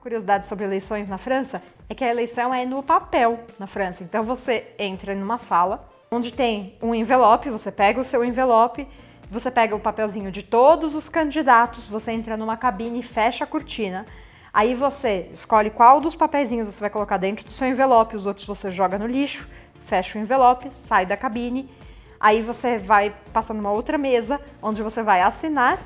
curiosidade 0.00 0.46
sobre 0.46 0.64
eleições 0.64 1.08
na 1.08 1.18
França 1.18 1.62
é 1.88 1.94
que 1.94 2.02
a 2.02 2.08
eleição 2.08 2.52
é 2.54 2.64
no 2.64 2.82
papel 2.82 3.40
na 3.58 3.66
França. 3.66 4.02
Então 4.02 4.24
você 4.24 4.66
entra 4.78 5.14
numa 5.14 5.38
sala 5.38 5.88
onde 6.10 6.32
tem 6.32 6.76
um 6.82 6.94
envelope, 6.94 7.50
você 7.50 7.70
pega 7.70 8.00
o 8.00 8.04
seu 8.04 8.24
envelope, 8.24 8.88
você 9.30 9.50
pega 9.50 9.76
o 9.76 9.80
papelzinho 9.80 10.32
de 10.32 10.42
todos 10.42 10.94
os 10.94 11.08
candidatos, 11.08 11.86
você 11.86 12.12
entra 12.12 12.36
numa 12.36 12.56
cabine 12.56 13.00
e 13.00 13.02
fecha 13.02 13.44
a 13.44 13.46
cortina. 13.46 14.06
Aí 14.52 14.74
você 14.74 15.28
escolhe 15.32 15.70
qual 15.70 16.00
dos 16.00 16.16
papeizinhos 16.16 16.66
você 16.66 16.80
vai 16.80 16.90
colocar 16.90 17.16
dentro 17.16 17.44
do 17.44 17.52
seu 17.52 17.68
envelope, 17.68 18.16
os 18.16 18.26
outros 18.26 18.46
você 18.46 18.70
joga 18.72 18.98
no 18.98 19.06
lixo, 19.06 19.48
fecha 19.84 20.18
o 20.18 20.20
envelope, 20.20 20.70
sai 20.70 21.06
da 21.06 21.16
cabine. 21.16 21.70
Aí 22.18 22.42
você 22.42 22.76
vai 22.76 23.14
passar 23.32 23.54
numa 23.54 23.70
outra 23.70 23.96
mesa, 23.96 24.40
onde 24.60 24.82
você 24.82 25.02
vai 25.02 25.22
assinar, 25.22 25.78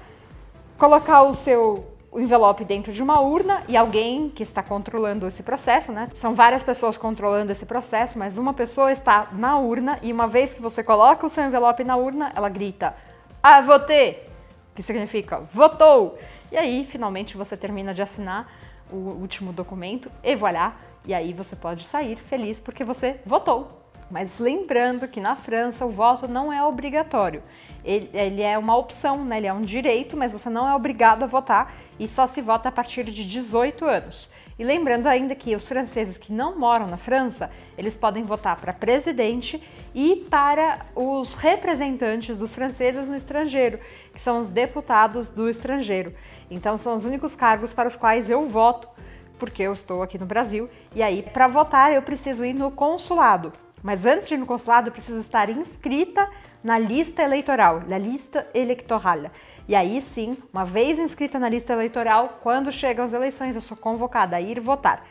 colocar 0.78 1.22
o 1.22 1.34
seu 1.34 1.93
o 2.14 2.20
envelope 2.20 2.64
dentro 2.64 2.92
de 2.92 3.02
uma 3.02 3.20
urna 3.20 3.60
e 3.66 3.76
alguém 3.76 4.30
que 4.30 4.44
está 4.44 4.62
controlando 4.62 5.26
esse 5.26 5.42
processo, 5.42 5.90
né? 5.90 6.08
São 6.14 6.32
várias 6.32 6.62
pessoas 6.62 6.96
controlando 6.96 7.50
esse 7.50 7.66
processo, 7.66 8.16
mas 8.16 8.38
uma 8.38 8.54
pessoa 8.54 8.92
está 8.92 9.26
na 9.32 9.58
urna 9.58 9.98
e 10.00 10.12
uma 10.12 10.28
vez 10.28 10.54
que 10.54 10.62
você 10.62 10.84
coloca 10.84 11.26
o 11.26 11.28
seu 11.28 11.44
envelope 11.44 11.82
na 11.82 11.96
urna, 11.96 12.32
ela 12.36 12.48
grita: 12.48 12.94
"Ah, 13.42 13.60
votei!", 13.60 14.28
que 14.76 14.82
significa 14.82 15.40
votou. 15.52 16.16
E 16.52 16.56
aí, 16.56 16.84
finalmente, 16.84 17.36
você 17.36 17.56
termina 17.56 17.92
de 17.92 18.00
assinar 18.00 18.48
o 18.92 18.96
último 18.96 19.52
documento 19.52 20.08
e 20.22 20.36
voilà, 20.36 20.76
e 21.04 21.12
aí 21.12 21.32
você 21.32 21.56
pode 21.56 21.84
sair 21.84 22.14
feliz 22.14 22.60
porque 22.60 22.84
você 22.84 23.20
votou. 23.26 23.83
Mas 24.10 24.38
lembrando 24.38 25.08
que 25.08 25.20
na 25.20 25.34
França 25.34 25.84
o 25.84 25.90
voto 25.90 26.28
não 26.28 26.52
é 26.52 26.62
obrigatório. 26.62 27.42
Ele, 27.84 28.08
ele, 28.14 28.42
é 28.42 28.56
uma 28.56 28.76
opção, 28.76 29.24
né? 29.24 29.38
ele 29.38 29.46
é 29.46 29.52
um 29.52 29.60
direito, 29.60 30.16
mas 30.16 30.32
você 30.32 30.48
não 30.48 30.66
é 30.66 30.74
obrigado 30.74 31.22
a 31.22 31.26
votar 31.26 31.74
e 31.98 32.08
só 32.08 32.26
se 32.26 32.40
vota 32.40 32.68
a 32.68 32.72
partir 32.72 33.04
de 33.04 33.24
18 33.24 33.84
anos. 33.84 34.30
E 34.58 34.64
lembrando 34.64 35.08
ainda 35.08 35.34
que 35.34 35.54
os 35.56 35.66
franceses 35.66 36.16
que 36.16 36.32
não 36.32 36.56
moram 36.56 36.86
na 36.86 36.96
França, 36.96 37.50
eles 37.76 37.96
podem 37.96 38.22
votar 38.22 38.58
para 38.60 38.72
presidente 38.72 39.62
e 39.92 40.24
para 40.30 40.86
os 40.94 41.34
representantes 41.34 42.36
dos 42.36 42.54
franceses 42.54 43.08
no 43.08 43.16
estrangeiro, 43.16 43.80
que 44.12 44.20
são 44.20 44.40
os 44.40 44.50
deputados 44.50 45.28
do 45.28 45.48
estrangeiro. 45.48 46.14
Então 46.48 46.78
são 46.78 46.94
os 46.94 47.04
únicos 47.04 47.34
cargos 47.34 47.72
para 47.72 47.88
os 47.88 47.96
quais 47.96 48.30
eu 48.30 48.46
voto, 48.48 48.88
porque 49.38 49.62
eu 49.62 49.72
estou 49.72 50.02
aqui 50.02 50.18
no 50.18 50.26
Brasil. 50.26 50.70
E 50.94 51.02
aí, 51.02 51.22
para 51.22 51.48
votar, 51.48 51.92
eu 51.92 52.02
preciso 52.02 52.44
ir 52.44 52.54
no 52.54 52.70
consulado. 52.70 53.52
Mas 53.84 54.06
antes 54.06 54.26
de 54.26 54.32
ir 54.32 54.38
no 54.38 54.46
consulado, 54.46 54.88
eu 54.88 54.92
preciso 54.92 55.20
estar 55.20 55.50
inscrita 55.50 56.26
na 56.62 56.78
lista 56.78 57.22
eleitoral, 57.22 57.82
na 57.86 57.98
lista 57.98 58.48
eleitoral. 58.54 59.30
E 59.68 59.74
aí 59.74 60.00
sim, 60.00 60.38
uma 60.50 60.64
vez 60.64 60.98
inscrita 60.98 61.38
na 61.38 61.50
lista 61.50 61.74
eleitoral, 61.74 62.40
quando 62.42 62.72
chegam 62.72 63.04
as 63.04 63.12
eleições, 63.12 63.54
eu 63.54 63.60
sou 63.60 63.76
convocada 63.76 64.36
a 64.36 64.40
ir 64.40 64.58
votar. 64.58 65.04